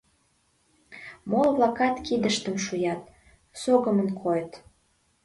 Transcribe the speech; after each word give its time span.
Моло-влакат 1.29 1.95
кидыштым 2.05 2.55
шуят, 2.65 3.01
согымын 3.61 4.09
койыт. 4.21 4.53